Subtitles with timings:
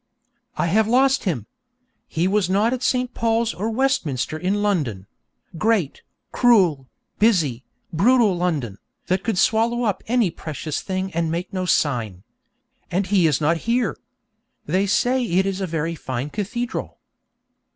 [0.57, 1.45] I have lost him!
[2.07, 3.13] He was not at St.
[3.13, 5.05] Paul's or Westminster in London
[5.59, 6.89] great, cruel,
[7.19, 12.23] busy, brutal London, that could swallow up any precious thing and make no sign.
[12.89, 13.95] And he is not here!
[14.65, 16.97] They say it is a very fine cathedral.